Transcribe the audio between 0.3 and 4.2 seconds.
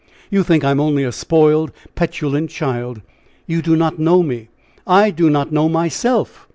You think I'm only a spoiled, petulant child! You do not